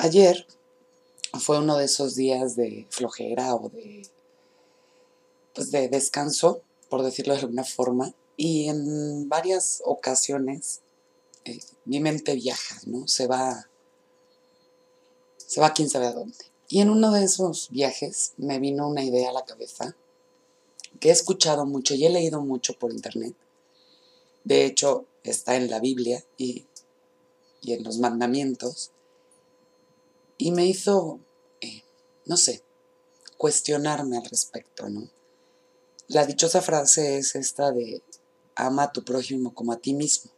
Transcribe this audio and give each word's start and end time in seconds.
ayer 0.00 0.46
fue 1.38 1.58
uno 1.58 1.76
de 1.76 1.84
esos 1.84 2.14
días 2.14 2.56
de 2.56 2.86
flojera 2.90 3.54
o 3.54 3.68
de, 3.68 4.02
pues 5.54 5.70
de 5.70 5.88
descanso, 5.88 6.62
por 6.88 7.02
decirlo 7.02 7.34
de 7.34 7.40
alguna 7.40 7.64
forma, 7.64 8.14
y 8.36 8.68
en 8.68 9.28
varias 9.28 9.82
ocasiones 9.84 10.80
eh, 11.44 11.60
mi 11.84 12.00
mente 12.00 12.34
viaja, 12.34 12.80
¿no? 12.86 13.06
Se 13.06 13.26
va, 13.26 13.68
se 15.36 15.60
va 15.60 15.72
quién 15.72 15.88
sabe 15.88 16.06
a 16.06 16.12
dónde. 16.12 16.36
Y 16.68 16.80
en 16.80 16.90
uno 16.90 17.12
de 17.12 17.24
esos 17.24 17.68
viajes 17.70 18.32
me 18.36 18.58
vino 18.58 18.88
una 18.88 19.04
idea 19.04 19.30
a 19.30 19.34
la 19.34 19.44
cabeza 19.44 19.96
que 20.98 21.08
he 21.08 21.12
escuchado 21.12 21.66
mucho 21.66 21.94
y 21.94 22.06
he 22.06 22.10
leído 22.10 22.40
mucho 22.40 22.78
por 22.78 22.92
internet. 22.92 23.34
De 24.44 24.64
hecho, 24.64 25.06
está 25.22 25.56
en 25.56 25.70
la 25.70 25.80
Biblia 25.80 26.24
y, 26.36 26.66
y 27.60 27.74
en 27.74 27.84
los 27.84 27.98
mandamientos. 27.98 28.92
Y 30.40 30.52
me 30.52 30.64
hizo, 30.64 31.20
eh, 31.60 31.82
no 32.24 32.38
sé, 32.38 32.64
cuestionarme 33.36 34.16
al 34.16 34.24
respecto, 34.24 34.88
¿no? 34.88 35.10
La 36.08 36.24
dichosa 36.24 36.62
frase 36.62 37.18
es 37.18 37.34
esta 37.34 37.72
de 37.72 38.02
ama 38.54 38.84
a 38.84 38.92
tu 38.92 39.04
prójimo 39.04 39.54
como 39.54 39.72
a 39.72 39.76
ti 39.76 39.92
mismo. 39.92 40.30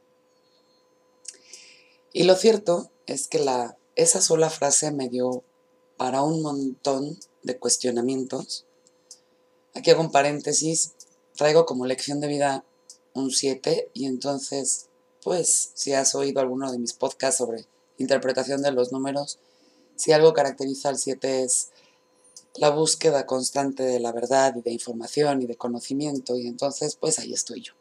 Y 2.12 2.24
lo 2.24 2.34
cierto 2.34 2.90
es 3.06 3.28
que 3.28 3.38
la, 3.38 3.78
esa 3.94 4.20
sola 4.20 4.50
frase 4.50 4.90
me 4.90 5.08
dio 5.08 5.44
para 5.96 6.22
un 6.22 6.42
montón 6.42 7.20
de 7.44 7.56
cuestionamientos. 7.60 8.66
Aquí 9.72 9.92
hago 9.92 10.00
un 10.00 10.10
paréntesis, 10.10 10.94
traigo 11.36 11.64
como 11.64 11.86
lección 11.86 12.18
de 12.18 12.26
vida 12.26 12.64
un 13.14 13.30
7 13.30 13.90
y 13.94 14.06
entonces, 14.06 14.88
pues, 15.22 15.70
si 15.74 15.92
has 15.92 16.16
oído 16.16 16.40
alguno 16.40 16.72
de 16.72 16.80
mis 16.80 16.92
podcasts 16.92 17.38
sobre 17.38 17.66
interpretación 17.98 18.62
de 18.62 18.72
los 18.72 18.90
números, 18.90 19.38
si 19.96 20.12
algo 20.12 20.32
caracteriza 20.32 20.88
al 20.88 20.98
7 20.98 21.44
es 21.44 21.70
la 22.54 22.70
búsqueda 22.70 23.26
constante 23.26 23.82
de 23.82 24.00
la 24.00 24.12
verdad 24.12 24.54
y 24.56 24.62
de 24.62 24.72
información 24.72 25.42
y 25.42 25.46
de 25.46 25.56
conocimiento 25.56 26.36
y 26.36 26.46
entonces, 26.46 26.96
pues 26.96 27.18
ahí 27.18 27.32
estoy 27.32 27.62
yo. 27.62 27.72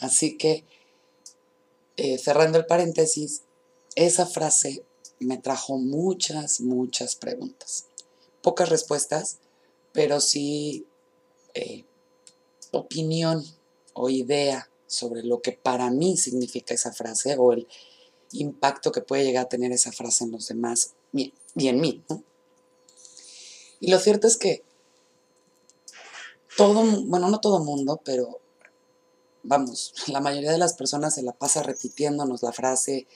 Así 0.00 0.36
que 0.36 0.64
eh, 1.96 2.18
cerrando 2.18 2.58
el 2.58 2.66
paréntesis, 2.66 3.42
esa 3.94 4.26
frase 4.26 4.84
me 5.20 5.38
trajo 5.38 5.78
muchas, 5.78 6.60
muchas 6.60 7.14
preguntas. 7.14 7.86
Pocas 8.42 8.68
respuestas, 8.68 9.38
pero 9.92 10.20
sí 10.20 10.86
eh, 11.54 11.84
opinión 12.72 13.44
o 13.92 14.10
idea 14.10 14.68
sobre 14.86 15.22
lo 15.22 15.40
que 15.40 15.52
para 15.52 15.90
mí 15.90 16.16
significa 16.16 16.74
esa 16.74 16.92
frase 16.92 17.36
o 17.38 17.52
el 17.52 17.68
impacto 18.32 18.90
que 18.90 19.00
puede 19.00 19.24
llegar 19.24 19.46
a 19.46 19.48
tener 19.48 19.72
esa 19.72 19.92
frase 19.92 20.24
en 20.24 20.32
los 20.32 20.48
demás 20.48 20.94
y, 21.14 21.32
en 21.68 21.80
mí. 21.80 22.02
Y 23.80 23.90
lo 23.90 23.98
cierto 23.98 24.26
es 24.26 24.36
que 24.36 24.62
todo, 26.56 26.84
bueno, 27.06 27.28
no 27.28 27.40
todo 27.40 27.62
mundo, 27.62 28.00
pero 28.04 28.40
vamos, 29.42 29.94
la 30.08 30.20
mayoría 30.20 30.52
de 30.52 30.58
las 30.58 30.74
personas 30.74 31.14
se 31.14 31.22
la 31.22 31.32
pasa 31.32 31.62
repitiéndonos 31.62 32.42
la 32.42 32.52
frase, 32.52 33.06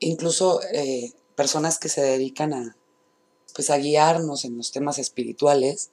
incluso 0.00 0.60
eh, 0.72 1.12
personas 1.34 1.78
que 1.78 1.88
se 1.88 2.02
dedican 2.02 2.52
a, 2.52 2.76
pues, 3.54 3.70
a 3.70 3.78
guiarnos 3.78 4.44
en 4.44 4.56
los 4.56 4.72
temas 4.72 4.98
espirituales, 4.98 5.90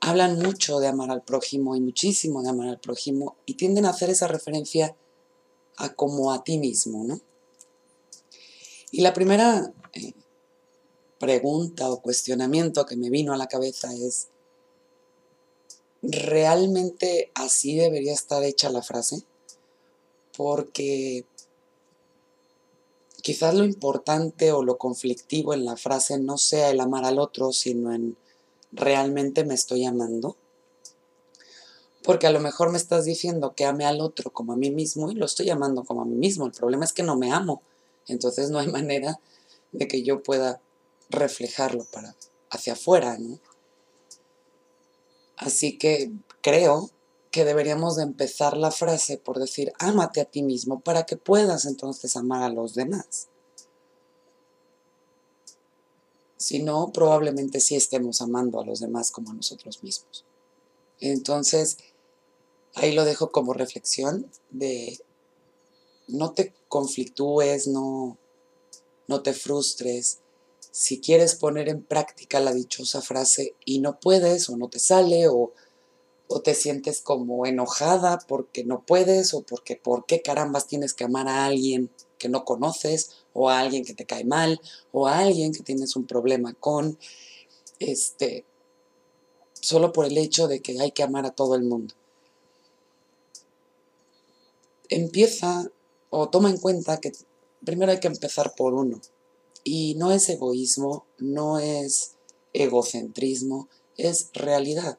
hablan 0.00 0.38
mucho 0.38 0.78
de 0.78 0.88
amar 0.88 1.10
al 1.10 1.22
prójimo 1.22 1.74
y 1.74 1.80
muchísimo 1.80 2.42
de 2.42 2.50
amar 2.50 2.68
al 2.68 2.78
prójimo 2.78 3.36
y 3.46 3.54
tienden 3.54 3.86
a 3.86 3.90
hacer 3.90 4.10
esa 4.10 4.28
referencia 4.28 4.94
a 5.76 5.94
como 5.94 6.32
a 6.32 6.44
ti 6.44 6.58
mismo, 6.58 7.04
¿no? 7.04 7.20
Y 8.90 9.00
la 9.00 9.12
primera 9.12 9.72
eh, 9.92 10.12
pregunta 11.18 11.90
o 11.90 12.00
cuestionamiento 12.00 12.86
que 12.86 12.96
me 12.96 13.10
vino 13.10 13.32
a 13.32 13.36
la 13.36 13.46
cabeza 13.46 13.92
es, 13.94 14.28
¿realmente 16.02 17.30
así 17.34 17.76
debería 17.76 18.12
estar 18.12 18.42
hecha 18.44 18.70
la 18.70 18.82
frase? 18.82 19.22
Porque 20.36 21.24
quizás 23.22 23.54
lo 23.54 23.64
importante 23.64 24.52
o 24.52 24.62
lo 24.62 24.78
conflictivo 24.78 25.54
en 25.54 25.64
la 25.64 25.76
frase 25.76 26.18
no 26.18 26.38
sea 26.38 26.70
el 26.70 26.80
amar 26.80 27.04
al 27.04 27.18
otro, 27.18 27.52
sino 27.52 27.92
en 27.92 28.16
realmente 28.72 29.44
me 29.44 29.54
estoy 29.54 29.84
amando. 29.84 30.36
Porque 32.04 32.28
a 32.28 32.30
lo 32.30 32.38
mejor 32.38 32.70
me 32.70 32.78
estás 32.78 33.04
diciendo 33.04 33.54
que 33.56 33.64
ame 33.64 33.84
al 33.84 34.00
otro 34.00 34.30
como 34.30 34.52
a 34.52 34.56
mí 34.56 34.70
mismo 34.70 35.10
y 35.10 35.14
lo 35.14 35.26
estoy 35.26 35.50
amando 35.50 35.82
como 35.82 36.02
a 36.02 36.04
mí 36.04 36.14
mismo. 36.14 36.46
El 36.46 36.52
problema 36.52 36.84
es 36.84 36.92
que 36.92 37.02
no 37.02 37.16
me 37.16 37.32
amo. 37.32 37.62
Entonces 38.06 38.50
no 38.50 38.60
hay 38.60 38.68
manera 38.72 39.18
de 39.72 39.88
que 39.88 40.02
yo 40.02 40.22
pueda 40.22 40.60
reflejarlo 41.08 41.84
para 41.84 42.16
hacia 42.50 42.74
afuera, 42.74 43.18
¿no? 43.18 43.38
Así 45.36 45.76
que 45.78 46.12
creo 46.42 46.90
que 47.30 47.44
deberíamos 47.44 47.96
de 47.96 48.04
empezar 48.04 48.56
la 48.56 48.70
frase 48.70 49.18
por 49.18 49.38
decir, 49.38 49.72
ámate 49.78 50.20
a 50.20 50.24
ti 50.24 50.42
mismo 50.42 50.80
para 50.80 51.04
que 51.04 51.16
puedas 51.16 51.66
entonces 51.66 52.16
amar 52.16 52.42
a 52.42 52.48
los 52.48 52.74
demás. 52.74 53.28
Si 56.38 56.62
no, 56.62 56.92
probablemente 56.92 57.60
sí 57.60 57.76
estemos 57.76 58.22
amando 58.22 58.60
a 58.60 58.64
los 58.64 58.80
demás 58.80 59.10
como 59.10 59.30
a 59.30 59.34
nosotros 59.34 59.82
mismos. 59.82 60.24
Entonces, 61.00 61.78
ahí 62.74 62.92
lo 62.92 63.04
dejo 63.04 63.32
como 63.32 63.52
reflexión 63.52 64.30
de 64.50 64.98
no 66.08 66.32
te 66.32 66.54
conflictúes, 66.68 67.66
no, 67.66 68.16
no 69.08 69.22
te 69.22 69.32
frustres, 69.32 70.20
si 70.76 71.00
quieres 71.00 71.36
poner 71.36 71.70
en 71.70 71.82
práctica 71.82 72.38
la 72.38 72.52
dichosa 72.52 73.00
frase 73.00 73.54
y 73.64 73.78
no 73.78 73.98
puedes 73.98 74.50
o 74.50 74.58
no 74.58 74.68
te 74.68 74.78
sale 74.78 75.26
o, 75.26 75.54
te 76.44 76.54
sientes 76.54 77.00
como 77.00 77.46
enojada 77.46 78.18
porque 78.28 78.62
no 78.62 78.84
puedes 78.84 79.32
o 79.32 79.40
porque 79.40 79.76
por 79.76 80.04
qué 80.04 80.20
carambas 80.20 80.66
tienes 80.66 80.92
que 80.92 81.04
amar 81.04 81.28
a 81.28 81.46
alguien 81.46 81.88
que 82.18 82.28
no 82.28 82.44
conoces 82.44 83.24
o 83.32 83.48
a 83.48 83.60
alguien 83.60 83.86
que 83.86 83.94
te 83.94 84.04
cae 84.04 84.24
mal 84.24 84.60
o 84.92 85.06
a 85.06 85.20
alguien 85.20 85.52
que 85.52 85.62
tienes 85.62 85.96
un 85.96 86.06
problema 86.06 86.52
con, 86.52 86.98
este, 87.78 88.44
solo 89.54 89.94
por 89.94 90.04
el 90.04 90.18
hecho 90.18 90.46
de 90.46 90.60
que 90.60 90.78
hay 90.78 90.90
que 90.90 91.02
amar 91.02 91.24
a 91.24 91.30
todo 91.30 91.54
el 91.54 91.62
mundo. 91.62 91.94
Empieza 94.90 95.70
o 96.10 96.28
toma 96.28 96.50
en 96.50 96.58
cuenta 96.58 97.00
que 97.00 97.12
primero 97.64 97.92
hay 97.92 97.98
que 97.98 98.08
empezar 98.08 98.52
por 98.54 98.74
uno. 98.74 99.00
Y 99.68 99.96
no 99.96 100.12
es 100.12 100.28
egoísmo, 100.28 101.06
no 101.18 101.58
es 101.58 102.12
egocentrismo, 102.52 103.68
es 103.96 104.30
realidad. 104.32 104.96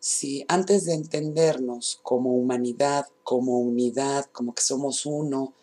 Si 0.00 0.44
antes 0.48 0.84
de 0.84 0.92
entendernos 0.92 1.98
como 2.02 2.34
humanidad, 2.34 3.06
como 3.22 3.58
unidad, 3.58 4.26
como 4.32 4.54
que 4.54 4.62
somos 4.62 5.06
uno, 5.06 5.54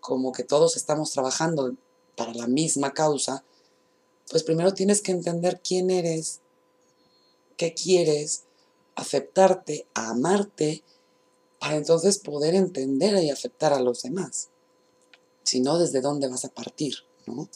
como 0.00 0.32
que 0.32 0.42
todos 0.42 0.76
estamos 0.76 1.12
trabajando 1.12 1.76
para 2.16 2.34
la 2.34 2.48
misma 2.48 2.92
causa, 2.92 3.44
pues 4.32 4.42
primero 4.42 4.74
tienes 4.74 5.00
que 5.00 5.12
entender 5.12 5.60
quién 5.62 5.92
eres, 5.92 6.40
qué 7.56 7.72
quieres, 7.72 8.46
aceptarte, 8.96 9.86
amarte, 9.94 10.82
para 11.60 11.76
entonces 11.76 12.18
poder 12.18 12.56
entender 12.56 13.22
y 13.22 13.30
aceptar 13.30 13.72
a 13.72 13.80
los 13.80 14.02
demás. 14.02 14.48
Si 15.44 15.60
no, 15.60 15.78
¿desde 15.78 16.00
dónde 16.00 16.26
vas 16.26 16.44
a 16.44 16.48
partir? 16.48 16.96
¿no? 17.26 17.48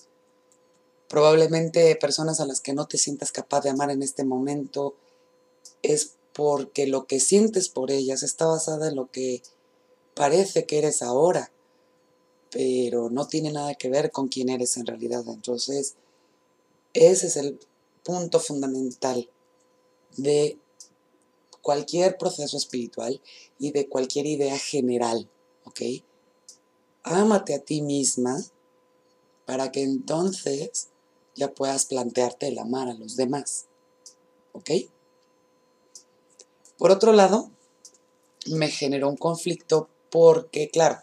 Probablemente 1.10 1.96
personas 1.96 2.38
a 2.38 2.46
las 2.46 2.60
que 2.60 2.72
no 2.72 2.86
te 2.86 2.96
sientas 2.96 3.32
capaz 3.32 3.62
de 3.62 3.70
amar 3.70 3.90
en 3.90 4.00
este 4.00 4.22
momento 4.22 4.94
es 5.82 6.12
porque 6.32 6.86
lo 6.86 7.08
que 7.08 7.18
sientes 7.18 7.68
por 7.68 7.90
ellas 7.90 8.22
está 8.22 8.46
basada 8.46 8.86
en 8.86 8.94
lo 8.94 9.10
que 9.10 9.42
parece 10.14 10.66
que 10.66 10.78
eres 10.78 11.02
ahora, 11.02 11.50
pero 12.52 13.10
no 13.10 13.26
tiene 13.26 13.50
nada 13.50 13.74
que 13.74 13.88
ver 13.88 14.12
con 14.12 14.28
quién 14.28 14.50
eres 14.50 14.76
en 14.76 14.86
realidad. 14.86 15.24
Entonces, 15.26 15.96
ese 16.94 17.26
es 17.26 17.36
el 17.36 17.58
punto 18.04 18.38
fundamental 18.38 19.28
de 20.16 20.58
cualquier 21.60 22.18
proceso 22.18 22.56
espiritual 22.56 23.20
y 23.58 23.72
de 23.72 23.88
cualquier 23.88 24.26
idea 24.26 24.56
general, 24.56 25.28
¿ok? 25.64 25.80
Ámate 27.02 27.54
a 27.54 27.58
ti 27.58 27.82
misma 27.82 28.40
para 29.44 29.72
que 29.72 29.82
entonces 29.82 30.89
ya 31.40 31.54
puedas 31.54 31.86
plantearte 31.86 32.48
el 32.48 32.58
amar 32.58 32.88
a 32.88 32.94
los 32.94 33.16
demás. 33.16 33.64
¿Ok? 34.52 34.70
Por 36.76 36.90
otro 36.90 37.12
lado, 37.12 37.50
me 38.46 38.68
generó 38.68 39.08
un 39.08 39.16
conflicto 39.16 39.88
porque, 40.10 40.68
claro, 40.68 41.00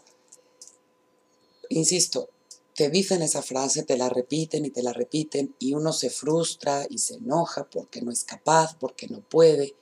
insisto, 1.68 2.28
te 2.74 2.88
dicen 2.88 3.22
esa 3.22 3.42
frase, 3.42 3.82
te 3.82 3.96
la 3.96 4.08
repiten 4.08 4.64
y 4.64 4.70
te 4.70 4.84
la 4.84 4.92
repiten 4.92 5.56
y 5.58 5.74
uno 5.74 5.92
se 5.92 6.08
frustra 6.08 6.86
y 6.88 6.98
se 6.98 7.14
enoja 7.14 7.68
porque 7.68 8.00
no 8.00 8.12
es 8.12 8.22
capaz, 8.22 8.76
porque 8.78 9.08
no 9.08 9.20
puede. 9.20 9.74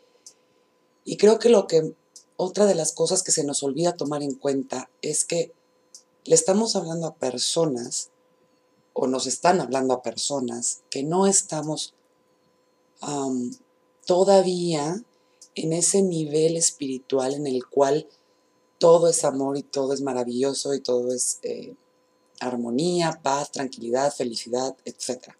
Y 1.05 1.19
creo 1.19 1.38
que 1.38 1.50
lo 1.50 1.67
que 1.67 1.94
otra 2.38 2.64
de 2.64 2.75
las 2.75 2.93
cosas 2.93 3.23
que 3.23 3.32
se 3.32 3.44
nos 3.44 3.62
olvida 3.62 3.97
tomar 3.97 4.23
en 4.23 4.35
cuenta 4.35 4.88
es 5.03 5.26
que 5.26 5.53
le 6.25 6.35
estamos 6.35 6.76
hablando 6.76 7.06
a 7.06 7.17
personas 7.17 8.11
o 8.98 9.06
nos 9.06 9.26
están 9.26 9.60
hablando 9.60 9.93
a 9.93 10.02
personas 10.02 10.81
que 10.88 11.02
no 11.02 11.26
estamos 11.26 11.93
todavía 14.06 15.04
en 15.54 15.72
ese 15.75 16.00
nivel 16.00 16.56
espiritual 16.56 17.34
en 17.34 17.46
el 17.46 17.66
cual 17.66 18.08
todo 18.78 19.08
es 19.08 19.22
amor 19.25 19.58
y 19.58 19.62
todo 19.62 19.93
es 19.93 20.00
maravilloso 20.00 20.72
y 20.72 20.81
todo 20.81 21.12
es 21.12 21.38
eh, 21.43 21.76
armonía, 22.40 23.20
paz, 23.22 23.52
tranquilidad, 23.52 24.14
felicidad, 24.14 24.75
etc. 24.87 25.34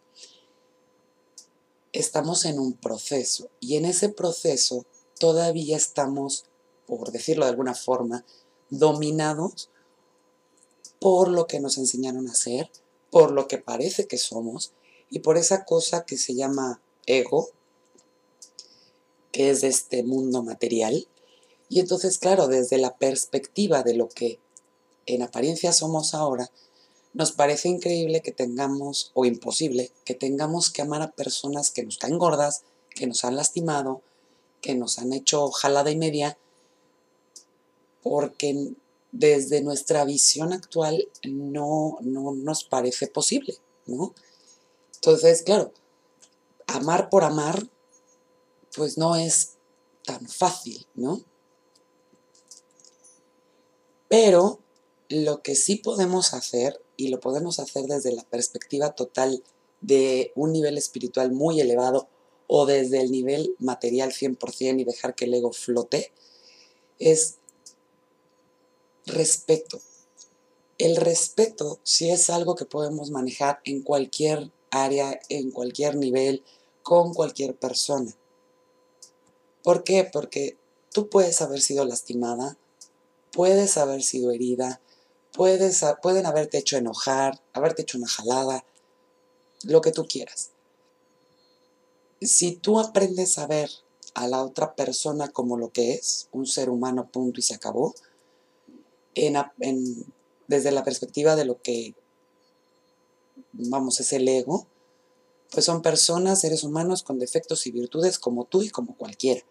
Estamos 1.92 2.44
en 2.44 2.58
un 2.58 2.74
proceso 2.74 3.48
y 3.58 3.76
en 3.76 3.86
ese 3.86 4.10
proceso 4.10 4.84
todavía 5.18 5.78
estamos, 5.78 6.44
por 6.86 7.10
decirlo 7.10 7.46
de 7.46 7.52
alguna 7.52 7.74
forma, 7.74 8.22
dominados 8.68 9.70
por 11.00 11.28
lo 11.28 11.46
que 11.46 11.58
nos 11.58 11.78
enseñaron 11.78 12.28
a 12.28 12.32
hacer, 12.32 12.70
por 13.10 13.30
lo 13.32 13.48
que 13.48 13.58
parece 13.58 14.06
que 14.06 14.18
somos 14.18 14.72
y 15.10 15.20
por 15.20 15.36
esa 15.36 15.64
cosa 15.64 16.04
que 16.04 16.16
se 16.16 16.34
llama 16.34 16.80
ego, 17.06 17.48
que 19.32 19.50
es 19.50 19.60
de 19.60 19.68
este 19.68 20.02
mundo 20.02 20.42
material. 20.42 21.06
Y 21.68 21.80
entonces, 21.80 22.18
claro, 22.18 22.48
desde 22.48 22.78
la 22.78 22.96
perspectiva 22.96 23.82
de 23.82 23.94
lo 23.94 24.08
que 24.08 24.38
en 25.06 25.22
apariencia 25.22 25.72
somos 25.72 26.14
ahora, 26.14 26.50
nos 27.12 27.32
parece 27.32 27.68
increíble 27.68 28.20
que 28.20 28.32
tengamos, 28.32 29.10
o 29.14 29.24
imposible, 29.24 29.90
que 30.04 30.14
tengamos 30.14 30.70
que 30.70 30.82
amar 30.82 31.02
a 31.02 31.12
personas 31.12 31.70
que 31.70 31.82
nos 31.82 31.98
caen 31.98 32.18
gordas, 32.18 32.62
que 32.90 33.06
nos 33.06 33.24
han 33.24 33.36
lastimado, 33.36 34.02
que 34.60 34.74
nos 34.74 34.98
han 34.98 35.12
hecho 35.12 35.50
jalada 35.50 35.90
y 35.90 35.96
media, 35.96 36.36
porque 38.02 38.74
desde 39.18 39.62
nuestra 39.62 40.04
visión 40.04 40.52
actual 40.52 41.08
no, 41.24 41.98
no 42.02 42.32
nos 42.32 42.64
parece 42.64 43.06
posible, 43.06 43.56
¿no? 43.86 44.14
Entonces, 44.96 45.42
claro, 45.42 45.72
amar 46.66 47.08
por 47.08 47.24
amar, 47.24 47.68
pues 48.74 48.98
no 48.98 49.16
es 49.16 49.54
tan 50.04 50.28
fácil, 50.28 50.86
¿no? 50.94 51.22
Pero 54.08 54.60
lo 55.08 55.42
que 55.42 55.54
sí 55.54 55.76
podemos 55.76 56.34
hacer, 56.34 56.80
y 56.96 57.08
lo 57.08 57.20
podemos 57.20 57.58
hacer 57.58 57.84
desde 57.84 58.12
la 58.12 58.22
perspectiva 58.24 58.94
total 58.94 59.42
de 59.80 60.32
un 60.34 60.52
nivel 60.52 60.78
espiritual 60.78 61.32
muy 61.32 61.60
elevado 61.60 62.08
o 62.46 62.66
desde 62.66 63.00
el 63.00 63.10
nivel 63.10 63.54
material 63.58 64.12
100% 64.12 64.80
y 64.80 64.84
dejar 64.84 65.14
que 65.14 65.24
el 65.24 65.34
ego 65.34 65.52
flote, 65.52 66.12
es 66.98 67.38
respeto. 69.06 69.80
El 70.78 70.96
respeto 70.96 71.78
sí 71.84 72.10
es 72.10 72.28
algo 72.28 72.54
que 72.54 72.66
podemos 72.66 73.10
manejar 73.10 73.60
en 73.64 73.82
cualquier 73.82 74.50
área, 74.70 75.18
en 75.28 75.50
cualquier 75.50 75.96
nivel, 75.96 76.44
con 76.82 77.14
cualquier 77.14 77.56
persona. 77.56 78.14
¿Por 79.62 79.84
qué? 79.84 80.08
Porque 80.12 80.58
tú 80.92 81.08
puedes 81.08 81.40
haber 81.40 81.60
sido 81.60 81.84
lastimada, 81.84 82.58
puedes 83.32 83.76
haber 83.78 84.02
sido 84.02 84.30
herida, 84.30 84.80
puedes, 85.32 85.84
pueden 86.02 86.26
haberte 86.26 86.58
hecho 86.58 86.76
enojar, 86.76 87.42
haberte 87.52 87.82
hecho 87.82 87.98
una 87.98 88.08
jalada, 88.08 88.64
lo 89.64 89.80
que 89.80 89.92
tú 89.92 90.06
quieras. 90.06 90.50
Si 92.20 92.52
tú 92.52 92.78
aprendes 92.80 93.38
a 93.38 93.46
ver 93.46 93.70
a 94.14 94.28
la 94.28 94.42
otra 94.42 94.74
persona 94.74 95.28
como 95.28 95.56
lo 95.56 95.70
que 95.70 95.94
es, 95.94 96.28
un 96.32 96.46
ser 96.46 96.70
humano, 96.70 97.10
punto 97.10 97.40
y 97.40 97.42
se 97.42 97.54
acabó, 97.54 97.94
desde 100.46 100.70
la 100.70 100.84
perspectiva 100.84 101.36
de 101.36 101.44
lo 101.44 101.60
que, 101.62 101.94
vamos, 103.52 104.00
es 104.00 104.12
el 104.12 104.28
ego, 104.28 104.66
pues 105.50 105.64
son 105.64 105.82
personas, 105.82 106.40
seres 106.40 106.64
humanos 106.64 107.02
con 107.02 107.18
defectos 107.18 107.66
y 107.66 107.70
virtudes 107.70 108.18
como 108.18 108.44
tú 108.44 108.62
y 108.62 108.70
como 108.70 108.96
cualquiera. 108.96 109.42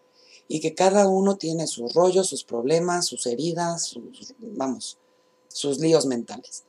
Y 0.48 0.60
que 0.60 0.74
cada 0.74 1.08
uno 1.08 1.36
tiene 1.36 1.66
sus 1.66 1.92
rollos, 1.94 2.28
sus 2.28 2.44
problemas, 2.44 3.06
sus 3.06 3.26
heridas, 3.26 3.84
sus, 3.84 4.34
vamos, 4.38 4.98
sus 5.48 5.78
líos 5.78 6.06
mentales. 6.06 6.62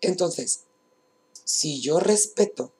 Entonces, 0.00 0.64
si 1.44 1.80
yo 1.80 2.00
respeto, 2.00 2.72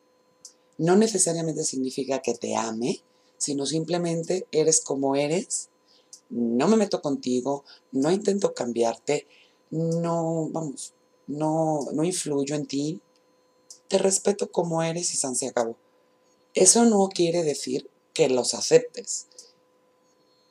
no 0.77 0.97
necesariamente 0.97 1.65
significa 1.65 2.21
que 2.21 2.35
te 2.35 2.57
ame, 2.57 3.03
sino 3.39 3.65
simplemente 3.65 4.47
eres 4.53 4.81
como 4.81 5.17
eres 5.17 5.69
no 6.33 6.67
me 6.67 6.77
meto 6.77 7.03
contigo, 7.03 7.65
no 7.93 8.11
intento 8.11 8.55
cambiarte, 8.55 9.27
no, 9.71 10.49
vamos, 10.51 10.95
no, 11.27 11.81
no 11.93 12.05
influyo 12.05 12.55
en 12.55 12.67
ti, 12.67 13.01
te 13.89 13.99
respeto 13.99 14.51
como 14.51 14.83
eres 14.83 15.13
y 15.13 15.19
San 15.19 15.37
se 15.37 15.49
acabó. 15.49 15.77
Eso 16.55 16.85
no 16.87 17.09
quiere 17.09 17.45
decir 17.45 17.89
que 18.15 18.29
los 18.29 18.55
aceptes 18.55 19.27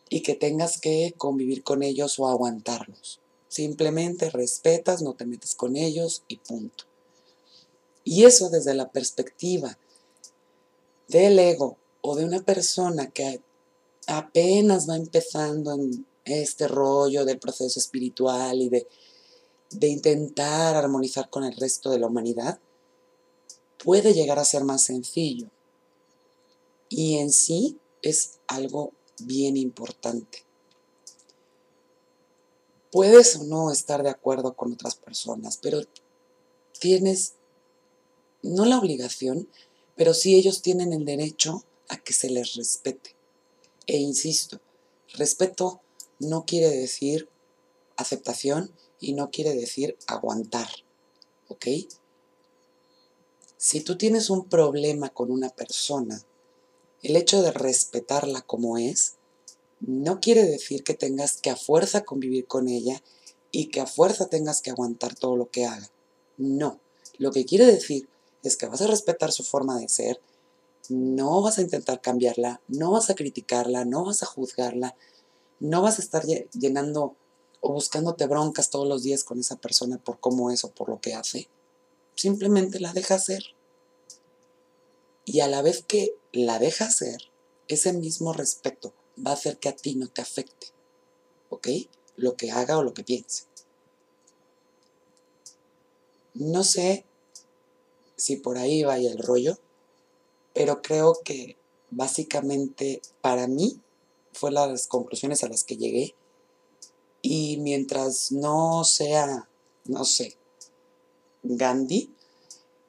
y 0.09 0.21
que 0.21 0.35
tengas 0.35 0.79
que 0.79 1.13
convivir 1.17 1.63
con 1.63 1.83
ellos 1.83 2.19
o 2.19 2.27
aguantarlos. 2.27 3.19
Simplemente 3.47 4.29
respetas, 4.29 5.01
no 5.01 5.15
te 5.15 5.25
metes 5.25 5.55
con 5.55 5.75
ellos 5.75 6.23
y 6.27 6.37
punto. 6.37 6.85
Y 8.03 8.25
eso 8.25 8.49
desde 8.49 8.73
la 8.75 8.91
perspectiva 8.91 9.77
del 11.07 11.37
ego 11.39 11.77
o 12.01 12.15
de 12.15 12.25
una 12.25 12.41
persona 12.41 13.07
que 13.07 13.41
apenas 14.07 14.89
va 14.89 14.95
empezando 14.95 15.73
en 15.73 16.05
este 16.25 16.67
rollo 16.67 17.25
del 17.25 17.39
proceso 17.39 17.79
espiritual 17.79 18.61
y 18.61 18.69
de, 18.69 18.87
de 19.71 19.87
intentar 19.87 20.75
armonizar 20.75 21.29
con 21.29 21.43
el 21.43 21.55
resto 21.55 21.89
de 21.89 21.99
la 21.99 22.07
humanidad, 22.07 22.59
puede 23.83 24.13
llegar 24.13 24.39
a 24.39 24.45
ser 24.45 24.63
más 24.63 24.83
sencillo. 24.83 25.49
Y 26.89 27.17
en 27.17 27.31
sí 27.31 27.79
es 28.01 28.39
algo 28.47 28.91
bien 29.19 29.57
importante. 29.57 30.45
Puedes 32.91 33.37
o 33.37 33.43
no 33.45 33.71
estar 33.71 34.03
de 34.03 34.09
acuerdo 34.09 34.53
con 34.53 34.73
otras 34.73 34.95
personas, 34.95 35.57
pero 35.61 35.81
tienes, 36.77 37.35
no 38.41 38.65
la 38.65 38.77
obligación, 38.77 39.47
pero 39.95 40.13
sí 40.13 40.35
ellos 40.35 40.61
tienen 40.61 40.91
el 40.91 41.05
derecho 41.05 41.63
a 41.87 41.97
que 41.97 42.11
se 42.11 42.29
les 42.29 42.55
respete. 42.55 43.15
E 43.87 43.97
insisto, 43.97 44.61
respeto 45.13 45.81
no 46.19 46.45
quiere 46.45 46.69
decir 46.69 47.29
aceptación 47.97 48.75
y 48.99 49.13
no 49.13 49.31
quiere 49.31 49.53
decir 49.55 49.97
aguantar, 50.07 50.69
¿ok? 51.47 51.65
Si 53.57 53.81
tú 53.81 53.97
tienes 53.97 54.29
un 54.29 54.47
problema 54.47 55.09
con 55.09 55.31
una 55.31 55.49
persona, 55.49 56.25
el 57.01 57.15
hecho 57.15 57.41
de 57.41 57.51
respetarla 57.51 58.41
como 58.41 58.77
es, 58.77 59.15
no 59.79 60.19
quiere 60.19 60.45
decir 60.45 60.83
que 60.83 60.93
tengas 60.93 61.41
que 61.41 61.49
a 61.49 61.55
fuerza 61.55 62.03
convivir 62.03 62.45
con 62.45 62.67
ella 62.67 63.01
y 63.51 63.67
que 63.67 63.81
a 63.81 63.87
fuerza 63.87 64.29
tengas 64.29 64.61
que 64.61 64.69
aguantar 64.69 65.15
todo 65.15 65.35
lo 65.35 65.49
que 65.49 65.65
haga. 65.65 65.89
No, 66.37 66.79
lo 67.17 67.31
que 67.31 67.45
quiere 67.45 67.65
decir 67.65 68.07
es 68.43 68.57
que 68.57 68.67
vas 68.67 68.81
a 68.81 68.87
respetar 68.87 69.31
su 69.31 69.43
forma 69.43 69.79
de 69.79 69.89
ser, 69.89 70.21
no 70.89 71.41
vas 71.41 71.57
a 71.57 71.61
intentar 71.61 72.01
cambiarla, 72.01 72.61
no 72.67 72.91
vas 72.91 73.09
a 73.09 73.15
criticarla, 73.15 73.85
no 73.85 74.05
vas 74.05 74.23
a 74.23 74.25
juzgarla, 74.25 74.95
no 75.59 75.81
vas 75.81 75.99
a 75.99 76.01
estar 76.01 76.25
llenando 76.25 77.15
o 77.61 77.73
buscándote 77.73 78.25
broncas 78.25 78.69
todos 78.69 78.87
los 78.87 79.03
días 79.03 79.23
con 79.23 79.39
esa 79.39 79.55
persona 79.55 79.97
por 79.97 80.19
cómo 80.19 80.51
es 80.51 80.63
o 80.63 80.71
por 80.71 80.89
lo 80.89 80.99
que 80.99 81.13
hace. 81.13 81.47
Simplemente 82.15 82.79
la 82.79 82.93
deja 82.93 83.19
ser. 83.19 83.43
Y 85.25 85.41
a 85.41 85.47
la 85.47 85.61
vez 85.61 85.83
que 85.87 86.15
la 86.33 86.59
deja 86.59 86.89
ser, 86.89 87.21
ese 87.67 87.93
mismo 87.93 88.33
respeto 88.33 88.93
va 89.25 89.31
a 89.31 89.35
hacer 89.35 89.57
que 89.59 89.69
a 89.69 89.75
ti 89.75 89.95
no 89.95 90.07
te 90.07 90.21
afecte. 90.21 90.67
¿Ok? 91.49 91.67
Lo 92.15 92.35
que 92.35 92.51
haga 92.51 92.77
o 92.77 92.83
lo 92.83 92.93
que 92.93 93.03
piense. 93.03 93.45
No 96.33 96.63
sé 96.63 97.05
si 98.15 98.37
por 98.37 98.57
ahí 98.57 98.83
vaya 98.83 99.11
el 99.11 99.19
rollo 99.19 99.59
pero 100.53 100.81
creo 100.81 101.19
que 101.23 101.57
básicamente 101.89 103.01
para 103.21 103.47
mí 103.47 103.79
fue 104.33 104.51
las 104.51 104.87
conclusiones 104.87 105.43
a 105.43 105.49
las 105.49 105.63
que 105.63 105.77
llegué 105.77 106.15
y 107.21 107.57
mientras 107.57 108.31
no 108.31 108.83
sea, 108.83 109.49
no 109.85 110.05
sé, 110.05 110.37
Gandhi, 111.43 112.13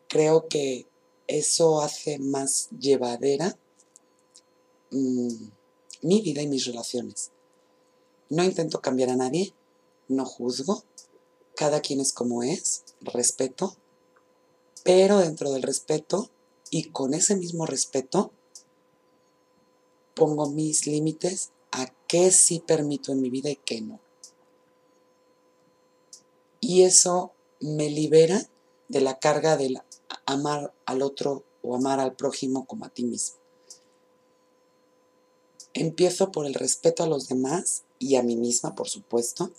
creo 0.08 0.48
que 0.48 0.86
eso 1.26 1.82
hace 1.82 2.18
más 2.18 2.68
llevadera 2.78 3.58
mm, 4.90 5.48
mi 6.02 6.20
vida 6.20 6.42
y 6.42 6.48
mis 6.48 6.64
relaciones. 6.66 7.30
No 8.28 8.44
intento 8.44 8.80
cambiar 8.80 9.10
a 9.10 9.16
nadie, 9.16 9.52
no 10.08 10.24
juzgo, 10.24 10.84
cada 11.54 11.80
quien 11.80 12.00
es 12.00 12.12
como 12.12 12.42
es, 12.42 12.84
respeto, 13.00 13.76
pero 14.84 15.18
dentro 15.18 15.52
del 15.52 15.62
respeto 15.62 16.30
y 16.72 16.84
con 16.84 17.12
ese 17.12 17.36
mismo 17.36 17.66
respeto 17.66 18.32
pongo 20.14 20.48
mis 20.48 20.86
límites 20.86 21.50
a 21.70 21.92
qué 22.08 22.30
sí 22.30 22.60
permito 22.66 23.12
en 23.12 23.20
mi 23.20 23.28
vida 23.28 23.50
y 23.50 23.56
qué 23.56 23.82
no. 23.82 24.00
Y 26.60 26.82
eso 26.82 27.32
me 27.60 27.90
libera 27.90 28.48
de 28.88 29.02
la 29.02 29.18
carga 29.18 29.58
del 29.58 29.82
amar 30.24 30.72
al 30.86 31.02
otro 31.02 31.44
o 31.62 31.76
amar 31.76 32.00
al 32.00 32.16
prójimo 32.16 32.64
como 32.64 32.86
a 32.86 32.88
ti 32.88 33.04
mismo. 33.04 33.36
Empiezo 35.74 36.32
por 36.32 36.46
el 36.46 36.54
respeto 36.54 37.02
a 37.02 37.06
los 37.06 37.28
demás 37.28 37.82
y 37.98 38.16
a 38.16 38.22
mí 38.22 38.34
misma, 38.34 38.74
por 38.74 38.88
supuesto. 38.88 39.50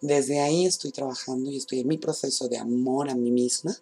Desde 0.00 0.40
ahí 0.40 0.64
estoy 0.64 0.92
trabajando 0.92 1.50
y 1.50 1.58
estoy 1.58 1.80
en 1.80 1.88
mi 1.88 1.98
proceso 1.98 2.48
de 2.48 2.56
amor 2.56 3.10
a 3.10 3.14
mí 3.14 3.30
misma. 3.30 3.76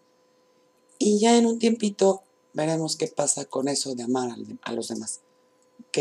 Y 0.98 1.20
ya 1.20 1.38
en 1.38 1.46
un 1.46 1.60
tiempito 1.60 2.24
veremos 2.52 2.96
qué 2.96 3.08
pasa 3.08 3.44
con 3.44 3.68
eso 3.68 3.94
de 3.94 4.02
amar 4.02 4.30
a 4.62 4.72
los 4.72 4.88
demás. 4.88 5.20
¿Ok? 5.88 5.98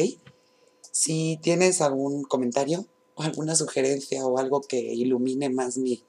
Si 0.92 1.40
tienes 1.42 1.82
algún 1.82 2.24
comentario 2.24 2.86
o 3.16 3.24
alguna 3.24 3.56
sugerencia 3.56 4.26
o 4.26 4.38
algo 4.38 4.62
que 4.62 4.80
ilumine 4.80 5.50
más 5.50 5.78
mi, 5.78 6.04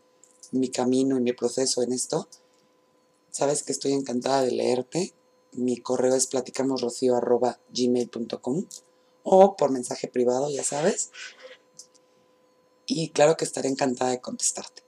mi 0.51 0.71
camino 0.71 1.17
y 1.17 1.21
mi 1.21 1.33
proceso 1.33 1.83
en 1.83 1.93
esto, 1.93 2.29
sabes 3.31 3.63
que 3.63 3.73
estoy 3.73 3.93
encantada 3.93 4.43
de 4.43 4.53
leerte. 4.53 5.15
Mi 5.53 5.77
correo 5.77 6.15
es 6.15 6.27
platicamosrocio.gmail.com 6.27 8.67
o 9.25 9.57
por 9.57 9.71
mensaje 9.71 10.09
privado, 10.09 10.51
ya 10.51 10.65
sabes. 10.65 11.11
Y 12.87 13.11
claro 13.11 13.37
que 13.37 13.45
estaré 13.45 13.69
encantada 13.69 14.11
de 14.11 14.21
contestarte. 14.21 14.83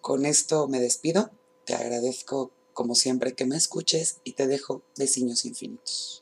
Con 0.00 0.26
esto 0.26 0.68
me 0.68 0.80
despido. 0.80 1.30
Te 1.64 1.74
agradezco 1.74 2.50
como 2.72 2.94
siempre 2.94 3.34
que 3.34 3.46
me 3.46 3.56
escuches 3.56 4.18
y 4.24 4.32
te 4.32 4.46
dejo 4.46 4.82
besiños 4.96 5.44
infinitos. 5.44 6.21